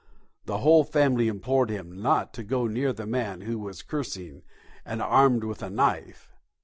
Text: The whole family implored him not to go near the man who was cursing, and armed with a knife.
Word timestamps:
The 0.45 0.57
whole 0.57 0.83
family 0.83 1.27
implored 1.27 1.69
him 1.69 2.01
not 2.01 2.33
to 2.33 2.41
go 2.43 2.65
near 2.65 2.91
the 2.91 3.05
man 3.05 3.41
who 3.41 3.59
was 3.59 3.83
cursing, 3.83 4.41
and 4.83 4.99
armed 4.99 5.43
with 5.43 5.61
a 5.61 5.69
knife. 5.69 6.31